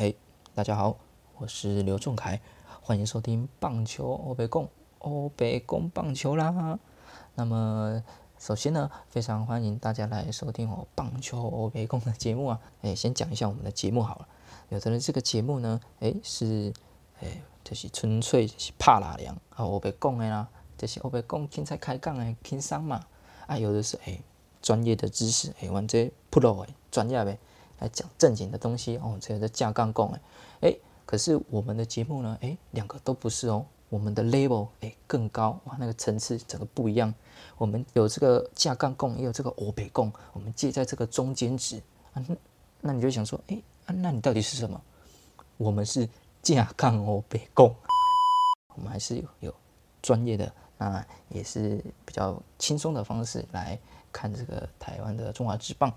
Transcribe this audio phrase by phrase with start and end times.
[0.00, 0.16] 嘿，
[0.54, 0.96] 大家好，
[1.36, 2.40] 我是刘仲凯，
[2.80, 4.66] 欢迎收听棒球欧北共
[5.00, 6.78] 欧北共棒球啦。
[7.34, 8.02] 那么，
[8.38, 12.58] 首先呢，非常欢迎大家来收听我棒球欧北共的节目啊。
[12.80, 14.28] 哎，先讲一下我们的节目好了。
[14.70, 16.72] 有的人这个节目呢，哎是，
[17.20, 20.48] 哎就是纯粹是怕拉凉啊，欧北共的啦，
[20.78, 23.04] 就是欧北共轻才开讲的轻松嘛。
[23.46, 24.18] 啊，有的是哎
[24.62, 27.38] 专业的知识，哎玩这 pro 的专业呗。
[27.80, 30.20] 来讲正经的东西哦，这个架杠杠哎，
[30.60, 37.12] 哎，可是我们的节目呢，哎，两个都不是哦，我们的 level 哎更高哇，那个层次整个不一样。
[37.56, 42.24] 我们有这个架杠杠，也有这个欧北共，我们介在这个中间值啊。
[42.80, 44.80] 那你就想说，哎，那你到底是什么？
[45.56, 46.08] 我们是
[46.42, 47.74] 架杠欧北共，
[48.74, 49.54] 我们还是有有
[50.00, 53.78] 专业的，那也是比较轻松的方式来
[54.12, 55.92] 看这个台湾的中华职棒。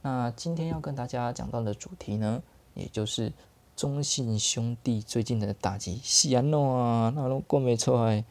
[0.00, 2.40] 那今天要跟大家讲到的主题呢，
[2.74, 3.32] 也就是
[3.74, 8.24] 中信兄弟最近的打击，西安诺啊，那都过没出来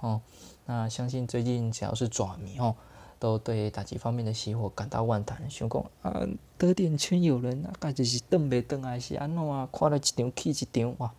[0.00, 0.20] 哦。
[0.66, 2.76] 那相信最近只要是爪迷哦，
[3.18, 5.50] 都对打击方面的熄火感到万谈。
[5.50, 6.26] 想讲啊，
[6.58, 11.10] 得点圈有人啊，该就是登没登啊，是安诺啊，看了一场气一场哇，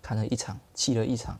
[0.00, 1.38] 看了一场气了一场，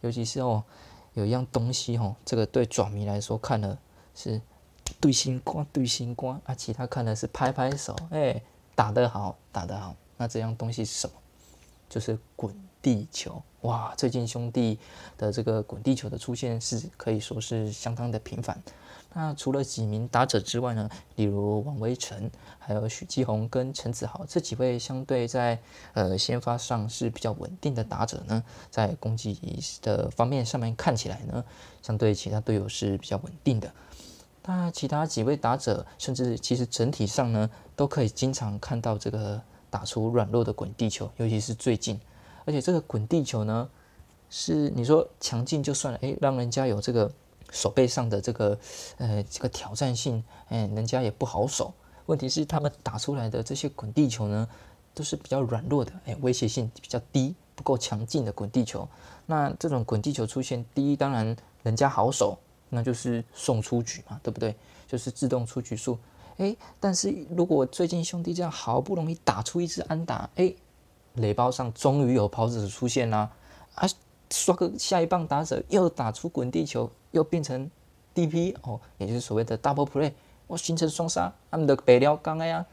[0.00, 0.64] 尤其是哦，
[1.12, 3.78] 有一样东西哦，这个对爪迷来说看了
[4.14, 4.40] 是。
[5.00, 6.54] 对心光，对心光啊！
[6.54, 8.42] 其他看的是拍拍手，哎，
[8.74, 9.94] 打得好，打得好。
[10.16, 11.14] 那这样东西是什么？
[11.88, 13.94] 就是滚地球哇！
[13.96, 14.78] 最近兄弟
[15.16, 18.62] 的这个滚地球的出现是可以说是相当的频繁。
[19.16, 20.90] 那除了几名打者之外呢？
[21.14, 25.60] 例如王威成，还有许继宏跟陈子豪这几位相对在
[25.92, 29.38] 呃先发上是比较稳定的打者呢，在攻击
[29.82, 31.44] 的方面上面看起来呢，
[31.80, 33.72] 相对其他队友是比较稳定的。
[34.46, 41.98] 那其他几位打者，甚至其实整体上呢，都可以经常看到这个打出软弱的滚地球，尤其是最近，
[42.44, 43.68] 而且这个滚地球呢，
[44.28, 47.10] 是你说强劲就算了，诶，让人家有这个
[47.50, 48.58] 手背上的这个
[48.98, 51.72] 呃这个挑战性，诶，人家也不好守。
[52.04, 54.46] 问题是他们打出来的这些滚地球呢，
[54.92, 58.86] 都是比较软弱的，诶，威胁性比较低，不够强劲的滚地球。
[59.24, 62.38] 那这种滚地球出现，第一当然人家好守。
[62.74, 64.54] 那就是送出局嘛，对不对？
[64.86, 65.98] 就是自动出局数。
[66.38, 70.56] 诶，但是如果最近兄弟这样好不容易打出一支安打，诶，
[71.14, 73.30] 垒包上终于有跑者出现啦，
[73.76, 73.88] 啊，
[74.30, 77.70] 刷个下一棒打者又打出滚地球，又变成
[78.14, 80.12] DP 哦，也就是所谓的 double play，
[80.48, 82.66] 哇，形成双杀，他们的北辽刚哎呀，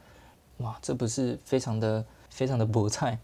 [0.58, 3.16] 哇，这不是非常的非常的菠菜。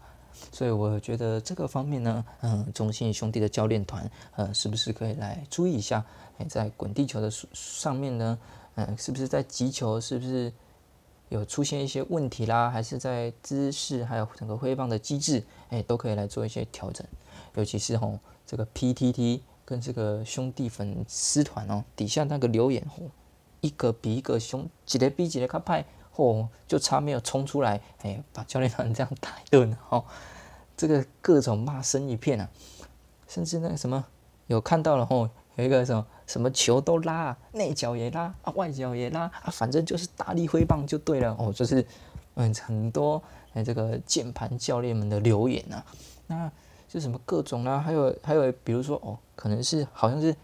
[0.51, 6.03] 所以我觉得这个方面呢，嗯，中信兄弟的教练团，呃，是不是可以来注意一下？
[6.37, 8.39] 哎，在滚地球的上面呢，
[8.75, 10.51] 嗯，是不是在击球是不是
[11.29, 12.69] 有出现一些问题啦？
[12.69, 17.05] 还是在姿势还有整个挥棒的机制，哎，都可以来做一些调整。
[17.55, 23.03] 尤其是吼这个 PTT 跟这个兄弟粉丝团哦，底下那个留言吼，
[23.61, 25.85] 一个比一个凶，几个比几个卡派。
[26.19, 30.03] 哦，就差没有冲出来，哎，把教练团这样打一顿，哦，
[30.75, 32.49] 这个各种骂声一片啊，
[33.27, 34.05] 甚至那个什么
[34.47, 41.85] 有看到了哦，有一个什么什么球都拉，内角也拉啊，外角也拉啊，反正就是大力挥棒就对了哦，就是
[42.35, 43.21] 嗯很多
[43.53, 45.85] 哎这个键盘教练们的留言啊，
[46.27, 46.51] 那
[46.87, 50.35] 就什么各种啊，还有还有比如说哦，可能是好像是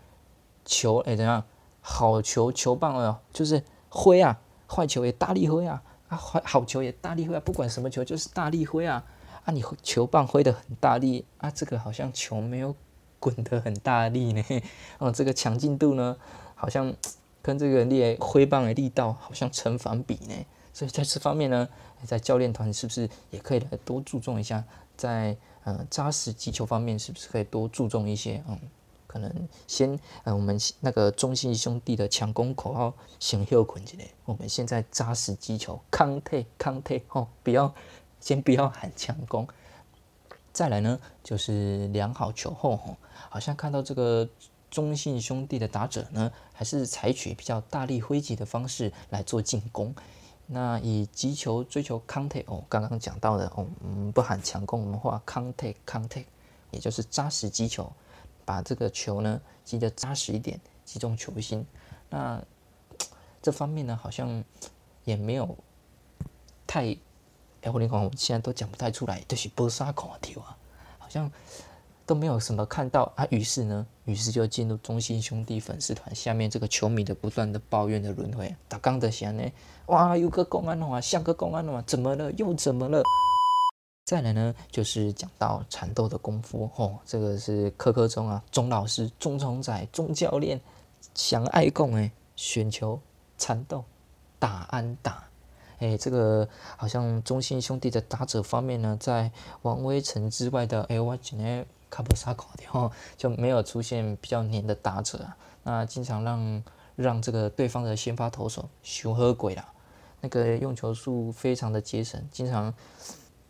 [0.64, 1.44] 球哎怎样
[1.82, 4.40] 好球球棒哦，就是挥啊。
[4.68, 9.04] 坏球也大力挥啊，啊坏好球也大力挥啊，不管什么球就是大力挥啊，
[9.44, 12.76] 啊你球棒挥得很大力啊，这个好像球没有
[13.20, 14.44] 滚得很大力呢，
[15.00, 16.18] 哦这个强劲度呢
[16.56, 16.94] 好像
[17.42, 20.34] 跟这个力挥棒的力道好像成反比呢，
[20.74, 21.70] 所以在这方面呢，
[22.04, 24.64] 在教练团是不是也可以来多注重一下，
[24.98, 28.44] 在呃扎实击球方面是不是可以多注重一些？
[28.48, 28.60] 嗯。
[29.16, 34.04] 可能先，呃，我们那个中信兄弟的强攻口号先休困起来。
[34.26, 37.74] 我们现在扎实击球，康泰康泰哦，不要
[38.20, 39.48] 先不要喊强攻。
[40.52, 42.98] 再来呢，就是量好球后哦，
[43.30, 44.28] 好像看到这个
[44.70, 49.96] 中信兄弟的打者呢，还是采取比较大力挥击的方式来做进攻。
[50.46, 56.26] 那以击球追求康泰哦，刚刚讲到的哦，嗯，不喊强攻，我们话康泰康泰，
[56.72, 57.90] 也就是扎实击球。
[58.46, 61.66] 把这个球呢击得扎实一点，击中球心。
[62.10, 62.42] 那
[63.42, 64.44] 这方面呢，好像
[65.04, 65.58] 也没有
[66.66, 66.96] 太……
[67.62, 70.56] 哎，我连讲我现在都讲不太出来，就是波沙孔球啊，
[71.00, 71.32] 好像
[72.06, 73.26] 都没有什么看到啊。
[73.32, 78.56] 于是呢，于是就进入中心兄弟粉丝团下面这个球迷的不断的抱怨的轮回。
[78.68, 79.52] 打刚的想呢，
[79.88, 82.32] 哇，有个公安了啊，像个公安了啊，怎么了？
[82.34, 83.02] 又怎么了？
[84.06, 90.62] 再来呢，就是讲到缠斗的功夫哦，这个是科科中啊，钟老师、钟崇仔、钟教练
[91.16, 93.00] 想爱共诶，选球
[93.40, 93.84] 缠斗
[94.38, 95.28] 打安打，
[95.80, 96.48] 哎，这个
[96.78, 99.32] 好像中信兄弟的打者方面呢，在
[99.64, 106.64] 王威成之外的哎，我今天看不啥搞的哦，就没有出现比较黏的打者啊，那经常让
[106.96, 109.74] 让这个对方的先发投手熊和鬼啦，
[110.22, 112.72] 那个用球数非常的节省，经常。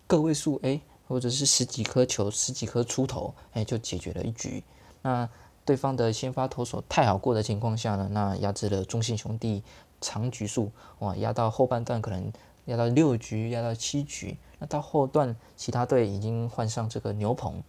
[0.07, 4.63] 个位数哎，或者是十几颗球、十几颗出头哎，就解决了一局。
[5.01, 5.27] 那
[5.63, 9.63] 对方的先发投手太好过的情况下呢，那压制了中信兄弟
[9.99, 12.31] 长局数哇，压到后半段可能
[12.65, 14.37] 压到六局、压到七局。
[14.59, 17.61] 那到后段其他队已经换上这个牛棚，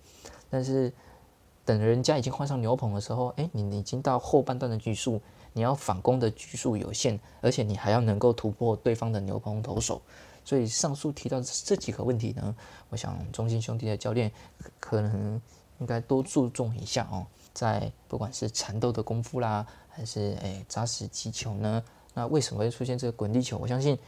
[0.49, 0.93] 但是
[1.67, 5.21] 等人家已经换上牛棚的时候，哎，你已经到后半段的局数，
[5.53, 10.01] 你要反攻的局数有限，而且你还要能够突破对方的牛棚投手。
[10.45, 12.55] 所以上述提到这几个问题呢，
[12.89, 14.31] 我想中信兄弟的教练
[14.79, 15.43] 可能
[15.81, 21.83] 应该多注重一下哦，在不管是缠斗的功夫啦，还是诶扎实击球呢，
[22.15, 23.59] 那为什么会出现这个滚地球？
[23.59, 23.99] 我相信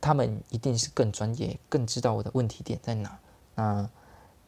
[0.00, 3.18] 他们一定是更专业，更知道我的问题点在哪。
[3.56, 3.90] 那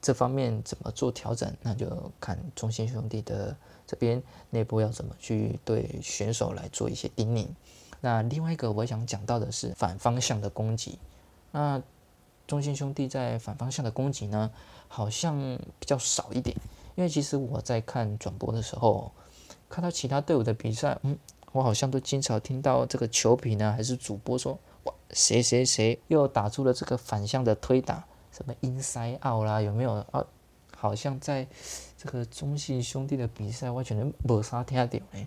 [0.00, 3.56] 这方面怎么做调整，那就看中心兄弟的
[3.86, 7.46] 这边内部要怎么去对选手来做一些叮咛。
[8.00, 10.98] 那另外一个我想讲到的是反方向的攻击。
[11.52, 11.82] 那
[12.46, 14.50] 中心兄弟在反方向的攻击呢，
[14.88, 15.38] 好像
[15.78, 16.56] 比较少一点。
[16.96, 19.12] 因为其实我在看转播的时候，
[19.68, 21.16] 看到其他队伍的比赛，嗯，
[21.52, 30.24] 我好像都经常听到这个球评呢，还是主播说，哇，谁谁谁又打出了这个反向的推打，什么 inside out 啦，有没有啊？
[30.76, 31.46] 好像在
[31.98, 35.26] 这个中信兄弟的比赛，完全没啥听到诶。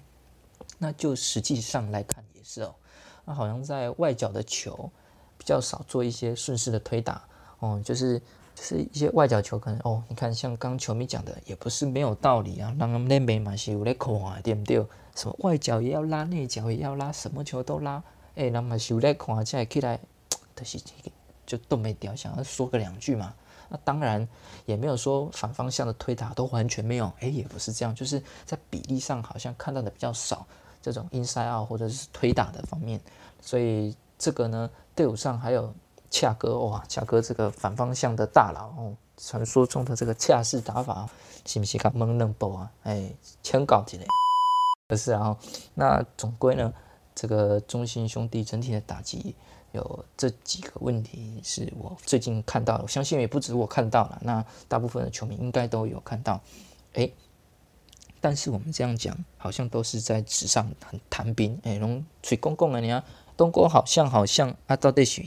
[0.79, 2.44] 那就实际上来看也。
[2.44, 2.75] 是哦，
[3.23, 4.91] 那好像在外角的球
[5.38, 7.23] 比较少做一些顺势的推打
[7.59, 8.19] 哦，就是
[8.53, 14.85] 就是一些外角球可能哦，你看像刚球迷讲的也不是没有道理啊，让他们那边嘛是有在看对不对？
[15.15, 18.03] 什么外角也要拉，内角也要拉，什么球都拉，
[18.35, 20.00] 哎，那么是有在看，起来起来
[20.55, 20.77] 就是
[21.45, 23.33] 就都没掉，想要说个两句嘛。
[23.69, 24.27] 那当然
[24.65, 30.45] 也没有说反方向的推打都完全没有，哎，也不是这样，就是在比例上好像看到的比较少。
[30.81, 32.99] 这种 inside out 或者是推打的方面，
[33.39, 35.73] 所以这个呢，队伍上还有
[36.11, 41.09] 恰哥哇，恰哥这个反方向的大佬哦，传说中的这个恰式打法，
[41.45, 42.71] 是不是卡蒙嫩波啊？
[42.83, 43.09] 哎，
[43.41, 44.03] 全搞起来，
[44.89, 45.37] 不是啊？
[45.73, 46.73] 那总归呢，
[47.15, 49.36] 这个中心兄弟整体的打击
[49.71, 56.42] 有这几个问题，是我最近看到的，我相信也不止我看到了，那大部分的球迷应该都有看到，
[56.94, 57.10] 哎。
[58.21, 63.04] 但是我们这样讲，好像都是在纸上很谈兵，哎，拢吹公公啊，你看
[63.36, 65.21] 东哥好像好像啊，到底是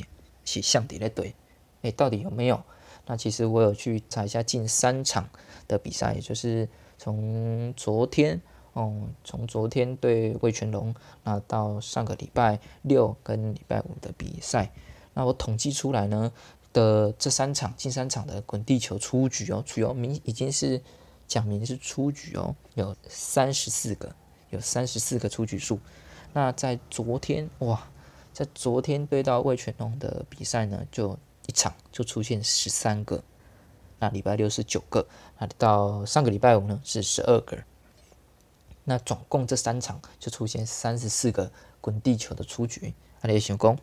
[0.47, 1.35] 是像底的对，
[1.83, 2.62] 哎，到底有没有？
[3.05, 5.29] 那其实我有去查一下近三场
[5.69, 6.67] 的比赛，也就是
[6.97, 8.41] 从昨天
[8.76, 10.94] 哦，从昨天对魏全龙，
[11.25, 14.70] 那到上个礼拜六跟礼拜五的比赛，
[15.12, 16.32] 那我统计出来呢
[16.73, 20.81] 的这三场近三场的滚地球出局哦，主要明已经是。
[21.28, 24.14] 讲明是出局哦，有三十四个，
[24.50, 25.76] 有三十四个出局数。
[26.32, 27.84] 那在昨天哇，
[28.32, 31.19] 在昨天对到魏全龙的比赛呢，就
[31.49, 33.20] 一场就出现十三个。
[33.99, 35.04] 那礼拜六是九个，
[35.40, 37.59] 那到上个礼拜五呢是十二个。
[38.87, 41.52] 那总共这三场就出现三十四个
[41.83, 42.95] 滚地球的出局。
[43.21, 43.78] 阿你想讲，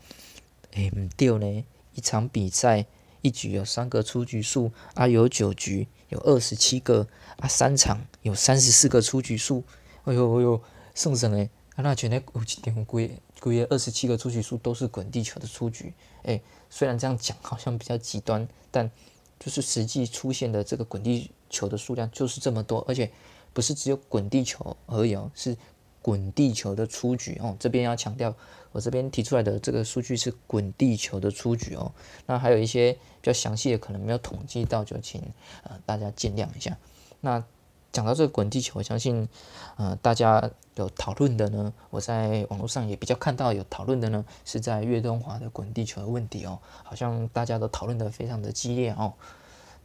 [0.71, 2.87] 诶，唔对呢，一场比赛
[3.21, 5.87] 一局有三个出局数，啊有九局。
[6.09, 7.07] 有二十七个
[7.39, 9.63] 啊，三场有三十四个出局数，
[10.03, 10.61] 哎呦哎呦，
[10.93, 11.49] 圣神诶！
[11.75, 15.91] 啊，那全台有一点规规约二十七个出局数都是滚地球的出局，
[16.21, 18.91] 哎，虽然这样讲好像比较极端，但
[19.39, 23.11] 就是实际出现的这个滚地球的数量就是这么多，而且
[23.53, 25.55] 不是只有滚地球而已哦，是
[26.01, 27.55] 滚地球的出局哦。
[27.59, 28.35] 这边要强调，
[28.71, 31.91] 我这边提出来的这个数据是滚地球的出局哦，
[32.25, 32.97] 那还有一些。
[33.23, 35.21] 比较详细的可能没有统计到，就请
[35.63, 36.77] 呃大家见谅一下。
[37.21, 37.41] 那
[37.89, 39.29] 讲到这个滚地球，我相信
[39.77, 49.13] 呃大家有讨论的呢，我在网络上也比较看到有讨论的呢，是在岳东华的滚地球的问题哦，好像大家都讨论的非常的激烈哦。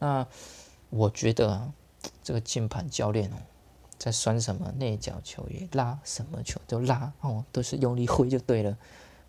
[0.01, 0.27] 那
[0.91, 1.71] 我觉得
[2.25, 3.37] 这个键盘教练哦，
[3.99, 8.77] 在拴什么内角球也拉，什么球都拉哦，都是用力挥就对了。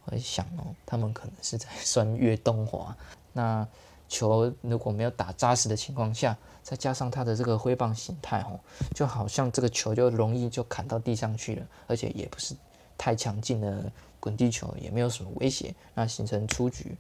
[0.06, 2.96] 我在想哦，他们可能是在拴岳东华，
[3.34, 3.68] 那。
[4.12, 8.60] 球如果没有打扎实的情况下，再加上他的这个挥棒形态，吼，
[8.96, 12.56] 就好像这个球就容易就砍到地上去了，而且也不是
[12.98, 16.98] 太强劲的滚地球，也没有什么威胁，那形成出局。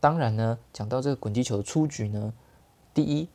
[0.00, 2.30] 当然呢，讲到这个滚地球出局呢，
[2.92, 3.26] 第一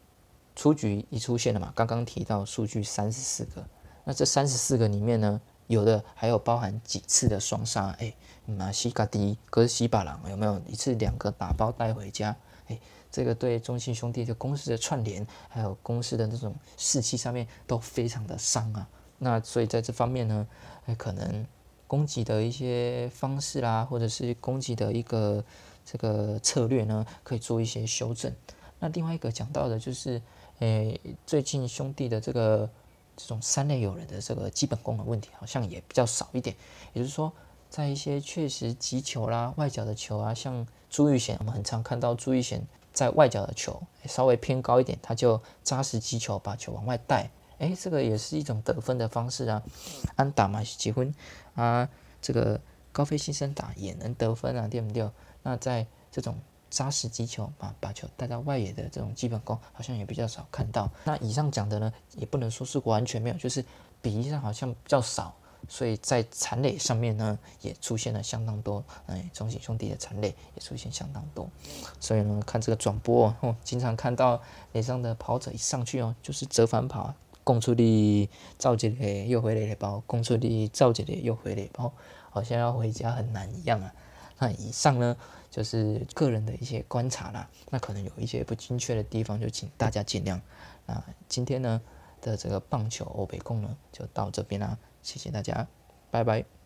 [0.60, 3.66] 出局一出现了嘛，刚刚提到数据三十四个，
[4.04, 8.14] 那这三十四个里面呢，有的还有包含几次的双杀，哎，
[8.46, 12.36] 马西嘎迪跟西巴朗有没有一次两个打包带回家？
[12.68, 12.78] 哎，
[13.10, 18.86] 这个对中信兄弟的公司的串联，还有公司的那种士气上面都非常的伤啊。
[19.18, 20.46] 那所以在这方面呢，
[20.88, 21.48] 哎，可能
[21.88, 25.42] 攻击的一些方式啦，或者是攻击的一个
[25.86, 28.36] 这个策略呢，可以做一些修正。
[28.82, 30.22] 那另外一个讲到的就是，
[30.60, 32.70] 诶，最近兄弟的这个
[33.16, 36.56] 这种三类友人的这个基本功的问题，好像也比较少一点。
[36.94, 37.32] 也就是说，
[37.70, 47.30] 在一些确实击球啦、外角的球啊，像朱玉贤，我们很常看到朱玉贤在外角的球稍微偏高一点，他就扎实击球，把球往外带。
[47.60, 49.64] 哎，这个也是一种得分的方式啊。
[50.16, 51.14] 安打嘛，结婚
[51.56, 51.90] 啊，
[52.22, 52.60] 这个
[52.92, 55.10] 高飞先生打也能得分啊，对不对？
[55.44, 56.38] 那在这种
[56.70, 60.90] 扎实击球，把把球带到外野的这种基本功，好像也比较少看到。
[61.06, 63.64] 那以上讲的呢，也不能说是完全没有，就是
[64.02, 65.34] 比例上好像比较少。
[65.68, 71.50] 所以在残垒上面呢，也出现了相当多，哎，中信兄弟的残垒也出现相当多。
[72.00, 77.14] 所以呢，看这个转播哦，经常看到脸上的跑者一上去哦，就是折返跑。
[77.42, 81.92] 攻出力造一个又回来的包，攻出力造一个又回来包，
[82.30, 83.92] 好像要回家很难一样啊。
[84.38, 85.18] 那以上呢，
[85.50, 87.50] 就是个人的一些观察啦。
[87.70, 90.40] 那可能有一些不精确的地方，就请大家见谅。
[90.86, 91.82] 那今天呢
[92.22, 95.68] 的这个棒球欧北共呢，就到这边啦，谢谢大家，
[96.12, 96.59] 拜拜。